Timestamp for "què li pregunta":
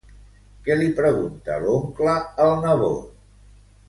0.67-1.57